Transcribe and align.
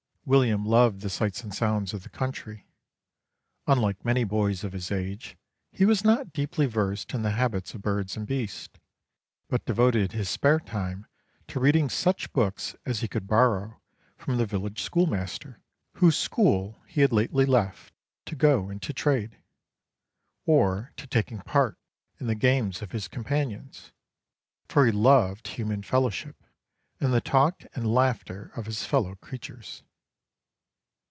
William 0.23 0.63
loved 0.65 1.01
the 1.01 1.09
sights 1.09 1.43
and 1.43 1.53
sounds 1.53 1.95
of 1.95 2.03
the 2.03 2.09
country; 2.09 2.67
unlike 3.65 4.05
many 4.05 4.23
boys 4.23 4.63
of 4.63 4.71
his 4.71 4.91
age, 4.91 5.35
he 5.71 5.83
was 5.83 6.03
not 6.03 6.31
deeply 6.31 6.67
versed 6.67 7.15
in 7.15 7.23
the 7.23 7.31
habits 7.31 7.73
of 7.73 7.81
birds 7.81 8.15
and 8.15 8.27
beasts, 8.27 8.79
but 9.49 9.65
devoted 9.65 10.11
his 10.11 10.29
spare 10.29 10.59
time 10.59 11.07
to 11.47 11.59
reading 11.59 11.89
such 11.89 12.31
books 12.33 12.75
as 12.85 12.99
he 12.99 13.07
could 13.07 13.25
borrow 13.27 13.81
from 14.15 14.37
the 14.37 14.45
village 14.45 14.83
schoolmaster 14.83 15.59
whose 15.93 16.17
school 16.17 16.79
he 16.87 17.01
had 17.01 17.11
lately 17.11 17.43
left 17.45 17.91
to 18.25 18.35
go 18.35 18.69
into 18.69 18.93
trade, 18.93 19.37
or 20.45 20.93
to 20.97 21.07
taking 21.07 21.41
part 21.41 21.79
in 22.19 22.27
the 22.27 22.35
games 22.35 22.83
of 22.83 22.91
his 22.91 23.07
companions, 23.07 23.91
for 24.69 24.85
he 24.85 24.91
loved 24.91 25.47
human 25.47 25.81
fellowship 25.81 26.41
and 27.01 27.11
the 27.11 27.19
talk 27.21 27.63
and 27.73 27.91
laughter 27.93 28.51
of 28.55 28.67
his 28.67 28.85
fellow 28.85 29.15
creatures. 29.15 29.83